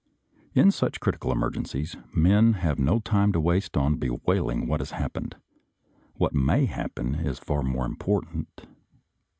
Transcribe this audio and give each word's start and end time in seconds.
In 0.55 0.71
such 0.71 0.99
critical 0.99 1.31
emergencies 1.31 1.95
men 2.11 2.53
have 2.53 2.79
no 2.79 2.97
time 2.97 3.31
to 3.33 3.39
waste 3.39 3.77
in 3.77 3.97
bewailing 3.97 4.65
what 4.65 4.81
has 4.81 4.89
happened; 4.93 5.35
what 6.15 6.33
may 6.33 6.65
happen 6.65 7.13
is 7.13 7.37
far 7.37 7.61
more 7.61 7.85
important. 7.85 8.65